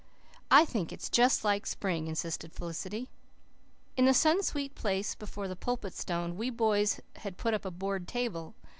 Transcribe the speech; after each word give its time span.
"I 0.49 0.65
think 0.65 0.91
it's 0.91 1.11
just 1.11 1.43
like 1.43 1.67
spring," 1.67 2.07
insisted 2.07 2.53
Felicity. 2.53 3.07
In 3.95 4.05
the 4.05 4.15
sun 4.15 4.41
sweet 4.41 4.73
place 4.73 5.13
before 5.13 5.47
the 5.47 5.55
Pulpit 5.55 5.93
Stone 5.93 6.37
we 6.37 6.49
boys 6.49 7.01
had 7.17 7.37
put 7.37 7.53
up 7.53 7.65
a 7.65 7.69
board 7.69 8.07
table. 8.07 8.55